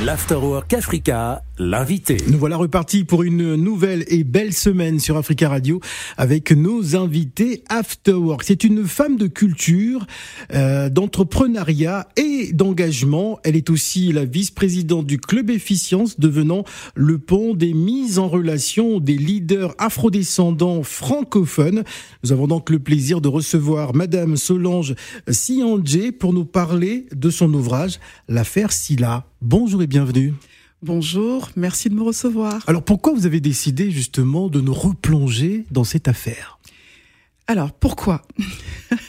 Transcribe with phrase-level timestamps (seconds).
[0.00, 2.16] L'Afterwork Africa, l'invité.
[2.28, 5.80] Nous voilà repartis pour une nouvelle et belle semaine sur Africa Radio
[6.16, 8.42] avec nos invités Afterwork.
[8.44, 10.06] C'est une femme de culture,
[10.54, 13.38] euh, d'entrepreneuriat et d'engagement.
[13.44, 19.00] Elle est aussi la vice-présidente du Club Efficience, devenant le pont des mises en relation
[19.00, 21.82] des leaders afrodescendants francophones.
[22.22, 24.94] Nous avons donc le plaisir de recevoir Madame Solange
[25.28, 27.98] Siandje pour nous parler de son ouvrage,
[28.28, 29.26] L'affaire Silla.
[29.40, 30.34] Bonjour et bienvenue.
[30.82, 32.62] Bonjour, merci de me recevoir.
[32.68, 36.58] Alors pourquoi vous avez décidé justement de nous replonger dans cette affaire?
[37.46, 38.22] Alors pourquoi?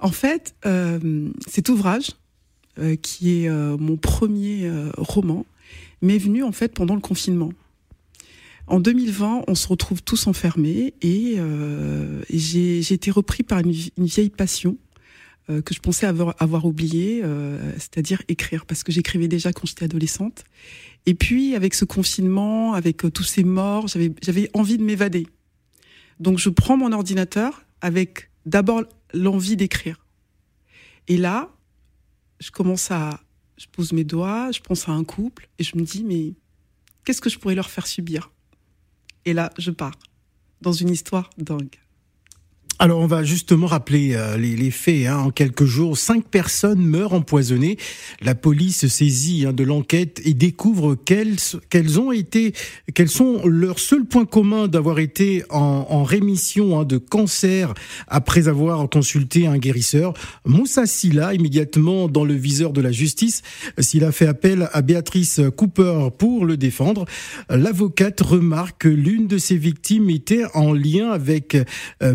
[0.00, 2.10] En fait, euh, cet ouvrage,
[2.78, 5.44] euh, qui est euh, mon premier roman,
[6.02, 7.52] m'est venu en fait pendant le confinement.
[8.66, 11.38] En 2020, on se retrouve tous enfermés et,
[12.30, 14.76] j'ai été repris par une vieille passion
[15.50, 19.86] euh, que je pensais avoir, oublié, euh, c'est-à-dire écrire, parce que j'écrivais déjà quand j'étais
[19.86, 20.44] adolescente.
[21.06, 25.26] Et puis, avec ce confinement, avec euh, tous ces morts, j'avais, j'avais envie de m'évader.
[26.20, 28.82] Donc, je prends mon ordinateur avec d'abord
[29.14, 30.04] l'envie d'écrire.
[31.06, 31.50] Et là,
[32.40, 33.20] je commence à,
[33.56, 36.34] je pose mes doigts, je pense à un couple, et je me dis, mais
[37.04, 38.30] qu'est-ce que je pourrais leur faire subir?
[39.24, 39.98] Et là, je pars
[40.60, 41.78] dans une histoire dingue.
[42.80, 45.08] Alors on va justement rappeler euh, les, faits.
[45.08, 45.18] Hein.
[45.18, 47.76] En quelques jours, cinq personnes meurent empoisonnées.
[48.20, 51.36] La police saisit hein, de l'enquête et découvre quels,
[51.70, 52.52] quels ont été,
[52.94, 57.74] quels sont leurs seuls points communs d'avoir été en, rémission hein, de cancer
[58.06, 60.14] après avoir consulté un guérisseur.
[60.44, 63.42] Moussa Silla, immédiatement dans le viseur de la justice,
[63.78, 67.06] Silla fait appel à Béatrice Cooper pour le défendre.
[67.50, 71.56] L'avocate remarque que l'une de ses victimes était en lien avec
[72.02, 72.14] euh,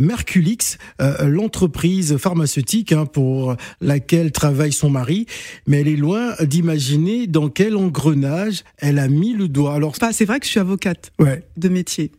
[1.02, 5.26] Euh, l'entreprise pharmaceutique hein, pour laquelle travaille son mari,
[5.68, 9.76] mais elle est loin d'imaginer dans quel engrenage elle a mis le doigt.
[9.76, 11.12] Alors, c'est vrai que je suis avocate
[11.58, 12.12] de métier.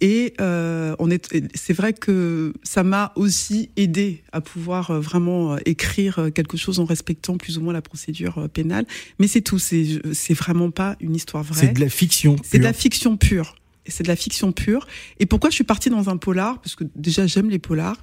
[0.00, 5.58] Et euh, on est, c'est vrai que ça m'a aussi aidé à pouvoir euh, vraiment
[5.66, 8.86] écrire quelque chose en respectant plus ou moins la procédure pénale.
[9.18, 11.66] Mais c'est tout, c'est, c'est vraiment pas une histoire vraie.
[11.66, 12.36] C'est de la fiction.
[12.44, 13.56] C'est de la fiction pure
[13.88, 14.86] c'est de la fiction pure.
[15.18, 16.60] Et pourquoi je suis partie dans un polar?
[16.60, 18.00] Parce que déjà j'aime les polars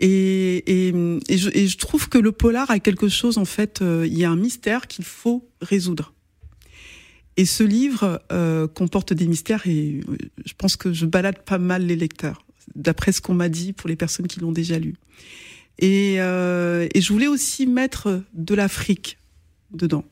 [0.00, 0.62] et,
[1.28, 3.80] je, trouve que le polar a quelque chose en fait.
[3.82, 6.12] Euh, il y a un mystère qu'il faut résoudre.
[7.36, 11.58] Et ce livre euh, comporte des mystères et euh, je pense que je balade pas
[11.58, 12.44] mal les lecteurs,
[12.74, 14.94] d'après ce qu'on m'a dit pour les personnes qui l'ont déjà lu.
[15.78, 19.18] Et, je voulais aussi mettre de l'Afrique
[19.70, 20.04] dedans.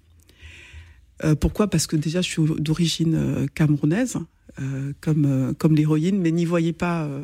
[1.41, 1.69] Pourquoi?
[1.69, 4.19] Parce que déjà, je suis d'origine camerounaise.
[4.59, 7.23] Euh, comme euh, comme l'héroïne, mais n'y voyez pas euh,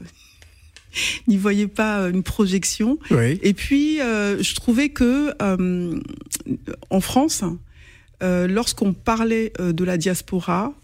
[1.29, 2.99] n'y voyez pas une projection.
[3.11, 5.35] Et puis, je trouvais que
[6.91, 7.43] en France,
[8.21, 10.75] lorsqu'on parlait de la diaspora,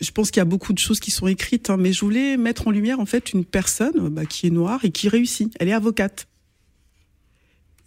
[0.00, 2.36] je pense qu'il y a beaucoup de choses qui sont écrites, hein, mais je voulais
[2.36, 5.54] mettre en lumière en fait une personne bah, qui est noire et qui réussit.
[5.60, 6.26] Elle est avocate.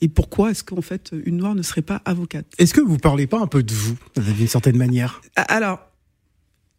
[0.01, 2.47] Et pourquoi est-ce qu'en fait une noire ne serait pas avocate?
[2.57, 5.22] Est-ce que vous parlez pas un peu de vous d'une certaine manière?
[5.35, 5.79] Alors,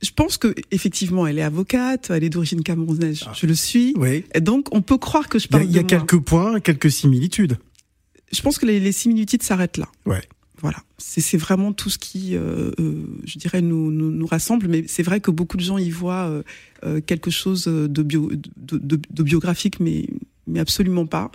[0.02, 3.32] je pense que effectivement, elle est avocate, elle est d'origine camerounaise, ah.
[3.34, 3.94] je le suis.
[3.96, 4.24] Oui.
[4.34, 5.64] Et donc, on peut croire que je parle.
[5.64, 7.58] Il y a, il y a quelques points, quelques similitudes.
[8.32, 9.88] Je pense que les, les similitudes s'arrêtent là.
[10.04, 10.22] Ouais.
[10.62, 14.68] Voilà, c'est vraiment tout ce qui, euh, euh, je dirais, nous, nous, nous rassemble.
[14.68, 16.42] Mais c'est vrai que beaucoup de gens y voient euh,
[16.84, 20.06] euh quelque chose de, bio, de, de, de, biographique, mais,
[20.46, 21.30] mais absolument pas.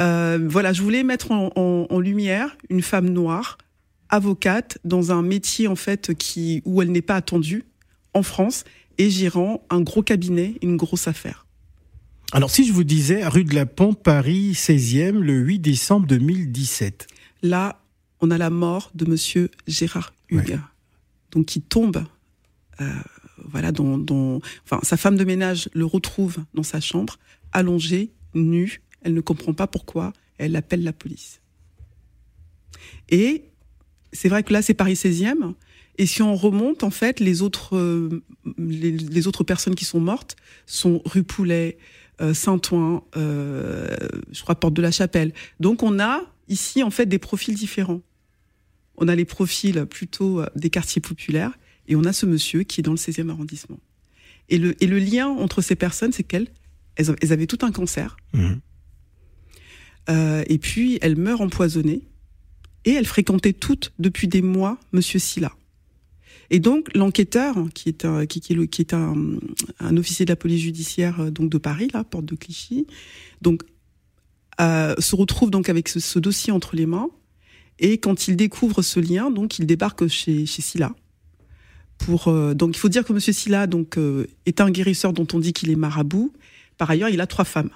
[0.00, 3.56] Euh, voilà, je voulais mettre en, en, en, lumière une femme noire,
[4.10, 7.64] avocate, dans un métier en fait qui où elle n'est pas attendue
[8.14, 8.64] en France
[8.98, 11.46] et gérant un gros cabinet, une grosse affaire.
[12.32, 17.06] Alors si je vous disais rue de la Pompe, Paris 16e, le 8 décembre 2017.
[17.42, 17.82] Là,
[18.20, 20.58] on a la mort de monsieur Gérard Hugues,
[21.30, 22.04] donc qui tombe,
[22.80, 22.90] euh,
[23.36, 27.18] voilà, dont, enfin, sa femme de ménage le retrouve dans sa chambre,
[27.52, 31.40] allongé, nu, elle ne comprend pas pourquoi, elle appelle la police.
[33.10, 33.44] Et
[34.12, 35.54] c'est vrai que là, c'est Paris 16e,
[35.98, 38.22] et si on remonte, en fait, les autres, euh,
[38.58, 40.36] les, autres personnes qui sont mortes
[40.66, 41.76] sont rue Poulet,
[42.20, 43.94] euh, Saint-Ouen, euh,
[44.32, 45.32] je crois Porte de la Chapelle.
[45.60, 48.00] Donc on a ici en fait des profils différents.
[48.96, 51.52] On a les profils plutôt des quartiers populaires
[51.88, 53.78] et on a ce monsieur qui est dans le 16e arrondissement.
[54.48, 56.48] Et le, et le lien entre ces personnes, c'est qu'elles
[56.96, 58.16] elles, avaient tout un cancer.
[58.34, 58.54] Mmh.
[60.48, 62.02] et puis elles meurent empoisonnées
[62.84, 65.52] et elles fréquentaient toutes depuis des mois Monsieur Silla.
[66.52, 69.14] Et donc l'enquêteur, qui est un, qui, qui, qui est un,
[69.80, 72.86] un, officier de la police judiciaire euh, donc de Paris, là, porte de Clichy,
[73.40, 73.62] donc
[74.60, 77.08] euh, se retrouve donc avec ce, ce, dossier entre les mains
[77.78, 80.94] Et quand il découvre ce lien, donc il débarque chez, chez Silla.
[81.96, 85.26] Pour, euh, donc il faut dire que Monsieur Silla donc, euh, est un guérisseur dont
[85.32, 86.34] on dit qu'il est marabout.
[86.76, 87.70] Par ailleurs, il a trois femmes.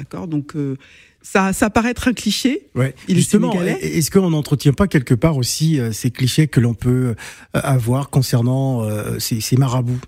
[0.00, 0.76] D'accord Donc euh,
[1.22, 2.68] ça, ça paraît être un cliché.
[2.74, 2.94] Ouais.
[3.06, 7.08] Il Justement, est-ce qu'on n'entretient pas quelque part aussi euh, ces clichés que l'on peut
[7.08, 7.14] euh,
[7.52, 10.00] avoir concernant euh, ces, ces marabouts?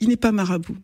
[0.00, 0.76] Il n'est pas marabout.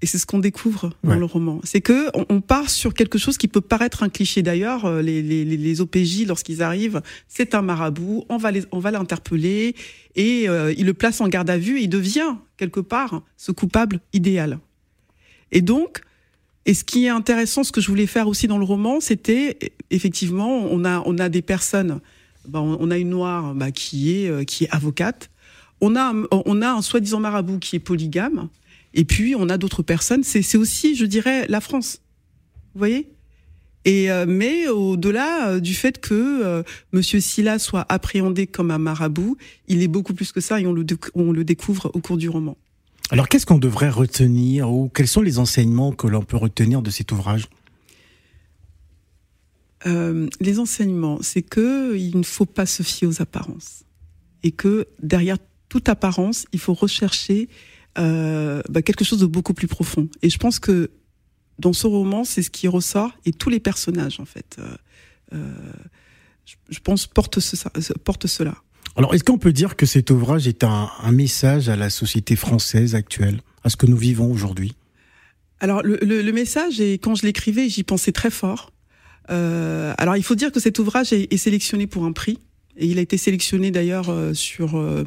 [0.00, 1.18] Et c'est ce qu'on découvre dans Ouais.
[1.18, 1.60] le roman.
[1.64, 4.42] C'est que on, on part sur quelque chose qui peut paraître un cliché.
[4.42, 8.24] D'ailleurs, les, les, les- les OPJ, lorsqu'ils arrivent, c'est un marabout.
[8.28, 9.74] On va les, on va l'interpeller
[10.14, 11.80] et euh, il le place en garde à vue.
[11.80, 14.60] Il devient quelque part ce coupable idéal.
[15.50, 16.02] Et donc,
[16.68, 19.58] et ce qui est intéressant, ce que je voulais faire aussi dans le roman, c'était
[19.90, 22.00] effectivement, on a, on a des personnes.
[22.46, 25.30] ben, on a une noire bah, qui est euh, qui est avocate.
[25.80, 28.48] On a on a un soi-disant marabout qui est polygame.
[28.92, 30.22] Et puis on a d'autres personnes.
[30.22, 32.02] C'est aussi, je dirais, la France.
[32.74, 33.08] Vous voyez?
[33.84, 36.62] Et euh, mais au-delà euh, du fait que euh,
[36.92, 39.38] Monsieur Silla soit appréhendé comme un marabout,
[39.68, 40.84] il est beaucoup plus que ça et on le,
[41.14, 42.58] on le découvre au cours du roman.
[43.10, 46.90] Alors qu'est-ce qu'on devrait retenir ou quels sont les enseignements que l'on peut retenir de
[46.90, 47.48] cet ouvrage?
[49.86, 53.84] Euh, les enseignements, c'est que il ne faut pas se fier aux apparences
[54.42, 55.38] et que derrière
[55.68, 57.48] toute apparence, il faut rechercher
[57.98, 60.08] euh, bah, quelque chose de beaucoup plus profond.
[60.22, 60.90] Et je pense que
[61.58, 64.76] dans ce roman, c'est ce qui ressort et tous les personnages en fait, euh,
[65.34, 65.72] euh,
[66.70, 68.56] je, pense portent, ce, portent cela.
[68.98, 72.34] Alors est-ce qu'on peut dire que cet ouvrage est un, un message à la société
[72.34, 74.74] française actuelle, à ce que nous vivons aujourd'hui?
[75.60, 78.72] Alors le, le, le message, et quand je l'écrivais, j'y pensais très fort.
[79.30, 82.40] Euh, alors il faut dire que cet ouvrage est, est sélectionné pour un prix.
[82.76, 84.76] Et il a été sélectionné d'ailleurs euh, sur.
[84.76, 85.04] euh,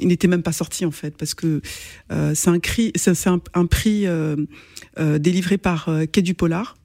[0.00, 1.60] il n'était même pas sorti en fait parce que
[2.12, 2.58] euh, c'est un,
[2.96, 4.36] c'est c'est un, prix euh,
[4.98, 6.76] euh, délivré par euh, Quai du Polar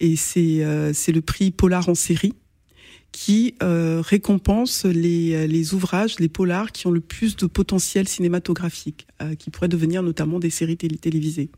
[0.00, 0.62] et c'est
[0.92, 2.34] c'est le prix Polar en série
[3.14, 9.06] qui euh, récompense les, les ouvrages, les polars qui ont le plus de potentiel cinématographique,
[9.22, 11.48] euh, qui pourraient devenir notamment des séries télé- télévisées.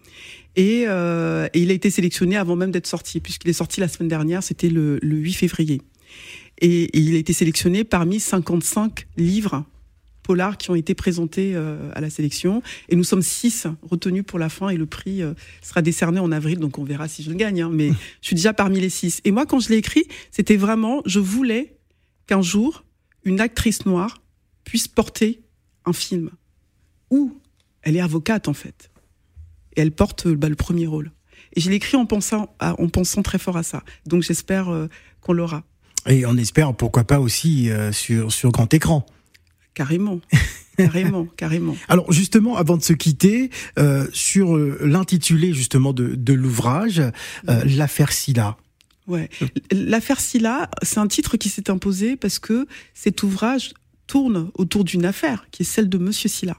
[0.57, 4.09] Et, euh, il a été sélectionné avant même d'être sorti, puisqu'il est sorti la semaine
[4.11, 5.81] dernière, c'était le, le 8 février.
[6.61, 9.65] Et il a été sélectionné parmi 55 livres
[10.27, 12.63] polars qui ont été présentés euh, à la sélection.
[12.89, 16.33] Et nous sommes six retenus pour la fin et le prix euh, sera décerné en
[16.33, 17.63] avril, donc on verra si je le gagne.
[17.63, 17.71] hein.
[17.73, 17.91] mais
[18.21, 19.21] je suis déjà parmi les six.
[19.25, 21.77] Et moi, quand je l'ai écrit, c'était vraiment, je voulais
[22.27, 22.85] qu'un jour,
[23.25, 24.21] une actrice noire
[24.65, 25.43] puisse porter
[25.85, 26.31] un film
[27.11, 27.39] où
[27.83, 28.91] elle est avocate en fait.
[29.77, 31.13] Et elle porte euh, bah, le premier rôle.
[31.55, 33.83] Et je l'ai écrit en pensant, à- en pensant très fort à ça.
[34.07, 34.89] Donc j'espère euh,
[35.21, 35.63] qu'on l'aura.
[36.09, 39.05] Et on espère pourquoi pas aussi euh, sur, sur grand écran.
[39.77, 40.21] Carrément.
[40.79, 41.77] carrément, carrément.
[41.89, 47.63] Alors justement, avant de se quitter, euh, sur euh, l'intitulé justement de, de l'ouvrage, euh,
[47.67, 48.57] l'affaire Silla.
[49.07, 49.29] Ouais.
[49.71, 53.75] L'affaire Silla, c'est un titre qui s'est imposé parce que cet ouvrage
[54.07, 56.57] tourne autour d'une affaire qui est celle de Monsieur Silla.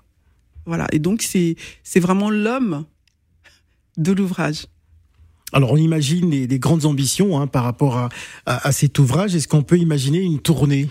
[0.67, 0.87] Voilà.
[0.91, 2.85] Et donc c'est c'est vraiment l'homme
[3.97, 4.67] de l'ouvrage.
[5.53, 8.09] Alors on imagine des, des grandes ambitions hein, par rapport à,
[8.45, 9.35] à, à cet ouvrage.
[9.35, 10.87] Est-ce qu'on peut imaginer une tournée?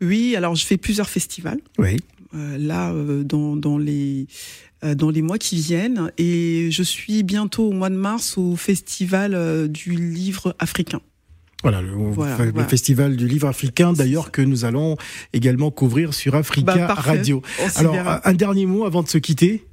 [0.00, 0.36] Oui.
[0.36, 1.60] Alors je fais plusieurs festivals.
[1.78, 1.96] Oui.
[2.34, 4.26] euh, là euh, dans, dans les
[4.84, 8.56] euh, dans les mois qui viennent et je suis bientôt au mois de mars au
[8.56, 11.00] festival du livre africain.
[11.62, 12.68] Voilà, le, Voilà, le voilà.
[12.68, 14.96] festival du livre africain, d'ailleurs que nous allons
[15.32, 16.94] également couvrir sur Africa Bah.
[16.94, 17.42] Radio.
[17.76, 19.64] Alors un dernier mot avant de se quitter.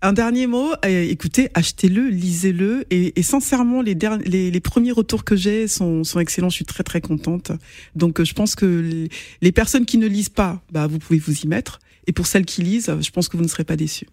[0.00, 4.92] Un dernier mot, euh, écoutez, achetez-le, lisez-le et, et sincèrement les, derni- les les premiers
[4.92, 6.50] retours que j'ai sont, sont excellents.
[6.50, 7.50] Je suis très très contente.
[7.96, 9.08] Donc euh, je pense que les,
[9.42, 11.80] les personnes qui ne lisent pas, bah vous pouvez vous y mettre.
[12.06, 14.06] Et pour celles qui lisent, je pense que vous ne serez pas déçus.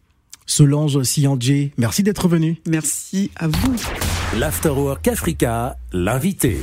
[0.48, 2.58] Solange Siandjé, merci d'être venu.
[2.68, 3.76] Merci à vous.
[4.38, 6.58] L'Afterwork Africa, l'invité.